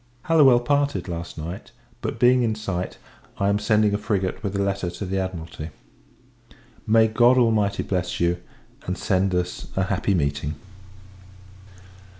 [0.23, 1.69] Hallowell parted last night;
[2.01, 2.97] but, being in sight,
[3.37, 5.69] I am sending a frigate with a letter to the Admiralty.
[6.87, 8.37] May God Almighty bless you,
[8.87, 10.55] and send us a happy meeting!